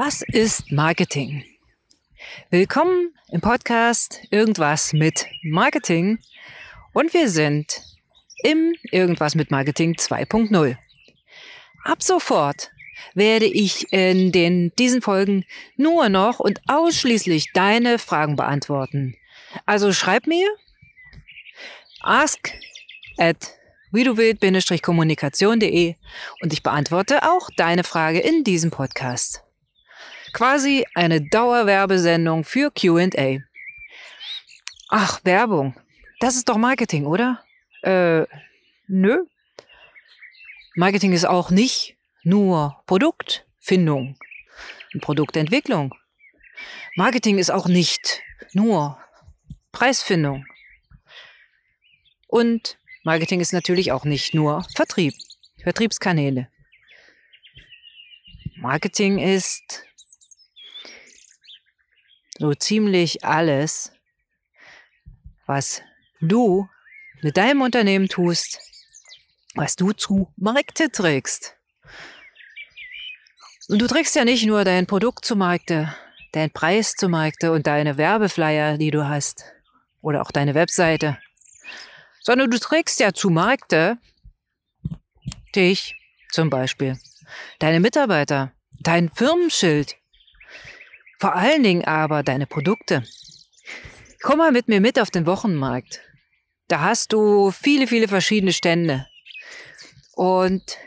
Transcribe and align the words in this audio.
Was 0.00 0.22
ist 0.22 0.70
Marketing? 0.70 1.42
Willkommen 2.50 3.12
im 3.32 3.40
Podcast 3.40 4.20
Irgendwas 4.30 4.92
mit 4.92 5.26
Marketing 5.42 6.20
und 6.92 7.12
wir 7.14 7.28
sind 7.28 7.82
im 8.44 8.76
Irgendwas 8.92 9.34
mit 9.34 9.50
Marketing 9.50 9.94
2.0. 9.94 10.76
Ab 11.82 12.04
sofort 12.04 12.70
werde 13.14 13.46
ich 13.46 13.92
in 13.92 14.30
den, 14.30 14.70
diesen 14.78 15.02
Folgen 15.02 15.44
nur 15.76 16.08
noch 16.08 16.38
und 16.38 16.60
ausschließlich 16.68 17.52
deine 17.52 17.98
Fragen 17.98 18.36
beantworten. 18.36 19.16
Also 19.66 19.92
schreib 19.92 20.28
mir 20.28 20.48
ask 22.02 22.52
at 23.16 23.52
videowild-kommunikation.de 23.90 25.96
und 26.40 26.52
ich 26.52 26.62
beantworte 26.62 27.24
auch 27.24 27.50
deine 27.56 27.82
Frage 27.82 28.20
in 28.20 28.44
diesem 28.44 28.70
Podcast. 28.70 29.42
Quasi 30.32 30.86
eine 30.94 31.20
Dauerwerbesendung 31.20 32.44
für 32.44 32.70
QA. 32.70 33.38
Ach, 34.88 35.20
Werbung. 35.24 35.74
Das 36.20 36.36
ist 36.36 36.48
doch 36.48 36.56
Marketing, 36.56 37.06
oder? 37.06 37.44
Äh, 37.82 38.24
nö. 38.86 39.24
Marketing 40.74 41.12
ist 41.12 41.26
auch 41.26 41.50
nicht 41.50 41.96
nur 42.22 42.82
Produktfindung 42.86 44.16
und 44.94 45.00
Produktentwicklung. 45.00 45.94
Marketing 46.96 47.38
ist 47.38 47.50
auch 47.50 47.66
nicht 47.66 48.22
nur 48.52 48.98
Preisfindung. 49.72 50.44
Und 52.26 52.78
Marketing 53.04 53.40
ist 53.40 53.52
natürlich 53.52 53.92
auch 53.92 54.04
nicht 54.04 54.34
nur 54.34 54.64
Vertrieb, 54.74 55.14
Vertriebskanäle. 55.62 56.48
Marketing 58.56 59.18
ist 59.18 59.84
so 62.38 62.54
ziemlich 62.54 63.24
alles, 63.24 63.92
was 65.46 65.82
du 66.20 66.68
mit 67.22 67.36
deinem 67.36 67.62
Unternehmen 67.62 68.08
tust, 68.08 68.60
was 69.54 69.76
du 69.76 69.92
zu 69.92 70.32
Markte 70.36 70.90
trägst. 70.90 71.56
Und 73.68 73.80
du 73.80 73.86
trägst 73.86 74.14
ja 74.14 74.24
nicht 74.24 74.46
nur 74.46 74.64
dein 74.64 74.86
Produkt 74.86 75.24
zu 75.24 75.36
Markte, 75.36 75.94
deinen 76.32 76.50
Preis 76.50 76.94
zu 76.94 77.08
Markte 77.08 77.52
und 77.52 77.66
deine 77.66 77.96
Werbeflyer, 77.96 78.78
die 78.78 78.90
du 78.90 79.08
hast, 79.08 79.44
oder 80.00 80.22
auch 80.22 80.30
deine 80.30 80.54
Webseite, 80.54 81.18
sondern 82.20 82.50
du 82.50 82.58
trägst 82.58 83.00
ja 83.00 83.12
zu 83.12 83.30
Markte 83.30 83.98
dich 85.54 85.96
zum 86.30 86.50
Beispiel, 86.50 86.98
deine 87.58 87.80
Mitarbeiter, 87.80 88.52
dein 88.80 89.10
Firmenschild, 89.10 89.96
vor 91.18 91.34
allen 91.34 91.62
Dingen 91.62 91.84
aber 91.84 92.22
deine 92.22 92.46
Produkte. 92.46 93.04
Komm 94.22 94.38
mal 94.38 94.52
mit 94.52 94.68
mir 94.68 94.80
mit 94.80 94.98
auf 94.98 95.10
den 95.10 95.26
Wochenmarkt. 95.26 96.00
Da 96.68 96.80
hast 96.80 97.12
du 97.12 97.50
viele, 97.50 97.86
viele 97.86 98.08
verschiedene 98.08 98.52
Stände. 98.52 99.06
Und 100.14 100.78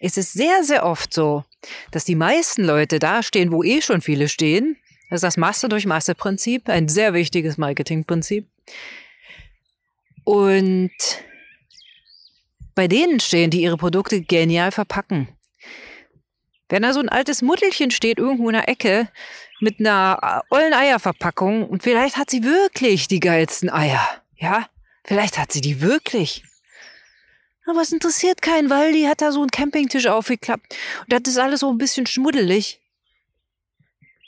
es 0.00 0.16
ist 0.16 0.32
sehr, 0.32 0.64
sehr 0.64 0.84
oft 0.84 1.12
so, 1.12 1.44
dass 1.90 2.04
die 2.04 2.14
meisten 2.14 2.64
Leute 2.64 2.98
da 2.98 3.22
stehen, 3.22 3.52
wo 3.52 3.62
eh 3.62 3.80
schon 3.80 4.00
viele 4.00 4.28
stehen. 4.28 4.76
Das 5.10 5.18
ist 5.18 5.24
das 5.24 5.36
Masse 5.36 5.68
durch 5.68 5.86
Masse 5.86 6.14
Prinzip, 6.14 6.68
ein 6.68 6.88
sehr 6.88 7.14
wichtiges 7.14 7.56
Marketingprinzip. 7.56 8.46
Und 10.24 10.92
bei 12.74 12.86
denen 12.86 13.18
stehen, 13.18 13.50
die 13.50 13.62
ihre 13.62 13.76
Produkte 13.76 14.20
genial 14.20 14.70
verpacken. 14.70 15.28
Wenn 16.68 16.82
da 16.82 16.92
so 16.92 17.00
ein 17.00 17.08
altes 17.08 17.40
Muttelchen 17.40 17.90
steht 17.90 18.18
irgendwo 18.18 18.48
in 18.48 18.54
der 18.54 18.68
Ecke 18.68 19.08
mit 19.60 19.80
einer 19.80 20.44
äh, 20.50 20.54
ollen 20.54 20.72
Eierverpackung 20.72 21.68
und 21.68 21.82
vielleicht 21.82 22.16
hat 22.16 22.30
sie 22.30 22.44
wirklich 22.44 23.08
die 23.08 23.20
geilsten 23.20 23.70
Eier. 23.70 24.06
Ja, 24.36 24.68
vielleicht 25.04 25.38
hat 25.38 25.52
sie 25.52 25.60
die 25.60 25.80
wirklich. 25.80 26.44
Aber 27.66 27.82
es 27.82 27.92
interessiert 27.92 28.40
keinen, 28.40 28.70
weil 28.70 28.92
die 28.92 29.08
hat 29.08 29.20
da 29.20 29.30
so 29.30 29.40
einen 29.40 29.50
Campingtisch 29.50 30.06
aufgeklappt 30.06 30.74
und 31.00 31.12
das 31.12 31.32
ist 31.32 31.38
alles 31.38 31.60
so 31.60 31.70
ein 31.70 31.78
bisschen 31.78 32.06
schmuddelig. 32.06 32.80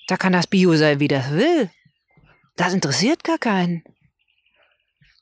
Da 0.09 0.17
kann 0.17 0.33
das 0.33 0.47
Bio 0.47 0.75
sein, 0.77 1.01
wie 1.01 1.09
das 1.09 1.31
will. 1.31 1.71
Das 2.57 2.75
interessiert 2.75 3.25
gar 3.25 3.39
keinen. 3.39 3.85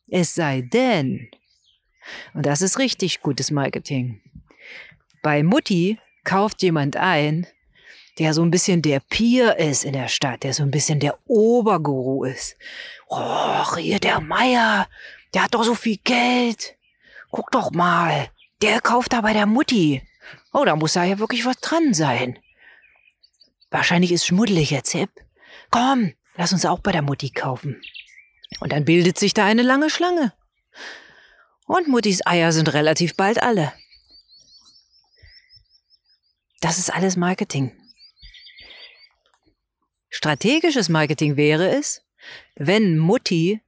Es 0.08 0.34
sei 0.34 0.62
denn, 0.62 1.30
und 2.34 2.46
das 2.46 2.62
ist 2.62 2.78
richtig 2.78 3.20
gutes 3.20 3.50
Marketing. 3.50 4.22
Bei 5.22 5.42
Mutti 5.42 5.98
kauft 6.24 6.62
jemand 6.62 6.96
ein, 6.96 7.46
der 8.18 8.34
so 8.34 8.42
ein 8.42 8.50
bisschen 8.50 8.82
der 8.82 9.00
Pier 9.00 9.56
ist 9.56 9.84
in 9.84 9.92
der 9.92 10.08
Stadt, 10.08 10.42
der 10.42 10.52
so 10.52 10.62
ein 10.62 10.70
bisschen 10.70 11.00
der 11.00 11.18
Oberguru 11.26 12.24
ist. 12.24 12.56
Och, 13.08 13.76
hier 13.76 14.00
der 14.00 14.20
Meier, 14.20 14.88
der 15.34 15.44
hat 15.44 15.54
doch 15.54 15.64
so 15.64 15.74
viel 15.74 15.98
Geld. 16.02 16.76
Guck 17.30 17.50
doch 17.50 17.70
mal, 17.70 18.28
der 18.62 18.80
kauft 18.80 19.12
da 19.12 19.20
bei 19.20 19.32
der 19.32 19.46
Mutti. 19.46 20.02
Oh, 20.52 20.64
da 20.64 20.76
muss 20.76 20.94
da 20.94 21.04
ja 21.04 21.18
wirklich 21.18 21.44
was 21.46 21.58
dran 21.60 21.94
sein. 21.94 22.38
Wahrscheinlich 23.70 24.12
ist 24.12 24.26
schmuddelig 24.26 24.70
jetzt 24.70 24.92
hip. 24.92 25.10
Komm, 25.70 26.14
lass 26.36 26.52
uns 26.52 26.64
auch 26.64 26.80
bei 26.80 26.92
der 26.92 27.02
Mutti 27.02 27.30
kaufen. 27.30 27.80
Und 28.60 28.72
dann 28.72 28.84
bildet 28.84 29.18
sich 29.18 29.34
da 29.34 29.44
eine 29.44 29.62
lange 29.62 29.90
Schlange. 29.90 30.32
Und 31.66 31.86
Muttis 31.86 32.26
Eier 32.26 32.50
sind 32.50 32.72
relativ 32.72 33.14
bald 33.14 33.42
alle. 33.42 33.72
Das 36.60 36.78
ist 36.78 36.92
alles 36.92 37.16
Marketing. 37.16 37.77
Strategisches 40.10 40.88
Marketing 40.88 41.36
wäre 41.36 41.68
es, 41.68 42.02
wenn 42.56 42.98
Mutti 42.98 43.60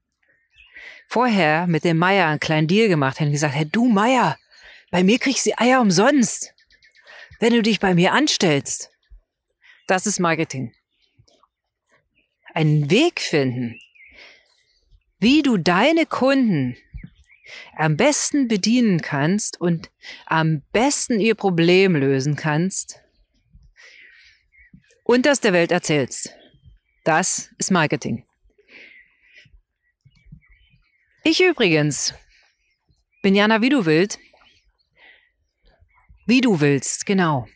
vorher 1.07 1.67
mit 1.67 1.85
dem 1.85 1.99
Meier 1.99 2.29
einen 2.29 2.41
kleinen 2.41 2.69
Deal 2.69 2.89
gemacht 2.89 3.19
hätte 3.19 3.27
und 3.27 3.33
gesagt, 3.33 3.55
hey 3.55 3.67
du 3.67 3.89
Meier, 3.89 4.39
bei 4.91 5.03
mir 5.03 5.19
kriegst 5.19 5.47
du 5.47 5.59
Eier 5.59 5.81
umsonst, 5.81 6.55
wenn 7.39 7.53
du 7.53 7.63
dich 7.63 7.81
bei 7.81 7.95
mir 7.95 8.13
anstellst. 8.13 8.91
Das 9.87 10.07
ist 10.07 10.21
Marketing. 10.21 10.73
Einen 12.55 12.91
Weg 12.91 13.21
finden, 13.21 13.79
wie 15.19 15.43
du 15.43 15.57
deine 15.57 16.07
Kunden 16.07 16.77
am 17.77 17.97
besten 17.97 18.49
bedienen 18.49 19.01
kannst 19.03 19.61
und 19.61 19.91
am 20.27 20.63
besten 20.73 21.21
ihr 21.21 21.35
Problem 21.35 21.97
lösen 21.97 22.37
kannst 22.37 23.01
und 25.11 25.27
das 25.27 25.41
der 25.41 25.53
Welt 25.53 25.73
erzählst. 25.73 26.33
Das 27.03 27.51
ist 27.59 27.73
Marketing. 27.73 28.25
Ich 31.25 31.43
übrigens 31.43 32.15
bin 33.21 33.35
Jana, 33.35 33.61
wie 33.61 33.71
du 33.71 33.87
willst. 33.87 34.21
Wie 36.27 36.41
du 36.41 36.61
willst, 36.61 37.07
genau. 37.07 37.49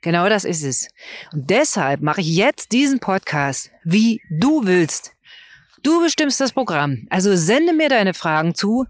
Genau 0.00 0.30
das 0.30 0.46
ist 0.46 0.62
es. 0.62 0.88
Und 1.34 1.50
deshalb 1.50 2.00
mache 2.00 2.22
ich 2.22 2.34
jetzt 2.34 2.72
diesen 2.72 2.98
Podcast, 2.98 3.70
wie 3.84 4.22
du 4.30 4.64
willst. 4.64 5.12
Du 5.82 6.00
bestimmst 6.00 6.40
das 6.40 6.52
Programm. 6.52 7.06
Also 7.10 7.36
sende 7.36 7.74
mir 7.74 7.90
deine 7.90 8.14
Fragen 8.14 8.54
zu 8.54 8.86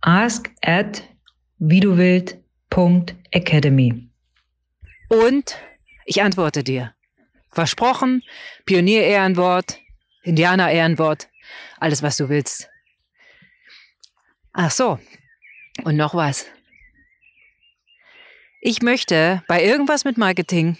ask 0.00 0.50
at 0.62 1.02
widuwild.academy. 1.58 4.08
Und 5.10 5.58
ich 6.06 6.22
antworte 6.22 6.64
dir. 6.64 6.94
Versprochen, 7.50 8.22
Pionier-Ehrenwort, 8.66 9.80
Indianer-Ehrenwort, 10.22 11.28
alles 11.78 12.02
was 12.02 12.16
du 12.16 12.28
willst. 12.28 12.68
Ach 14.52 14.70
so, 14.70 14.98
und 15.84 15.96
noch 15.96 16.14
was. 16.14 16.46
Ich 18.60 18.82
möchte 18.82 19.42
bei 19.48 19.64
irgendwas 19.64 20.04
mit 20.04 20.18
Marketing 20.18 20.76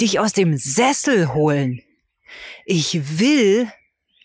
dich 0.00 0.18
aus 0.18 0.32
dem 0.32 0.56
Sessel 0.56 1.32
holen. 1.32 1.82
Ich 2.66 3.18
will 3.18 3.70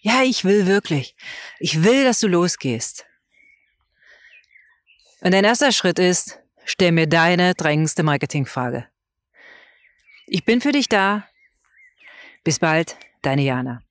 ja, 0.01 0.23
ich 0.23 0.45
will 0.45 0.65
wirklich. 0.65 1.15
Ich 1.59 1.83
will, 1.83 2.05
dass 2.05 2.19
du 2.19 2.27
losgehst. 2.27 3.05
Und 5.21 5.31
dein 5.33 5.43
erster 5.43 5.73
Schritt 5.73 5.99
ist, 5.99 6.39
stell 6.63 6.93
mir 6.93 7.07
deine 7.07 7.53
drängendste 7.53 8.03
Marketingfrage. 8.03 8.87
Ich 10.27 10.45
bin 10.45 10.61
für 10.61 10.71
dich 10.71 10.87
da. 10.87 11.27
Bis 12.43 12.59
bald, 12.59 12.97
deine 13.21 13.41
Jana. 13.41 13.81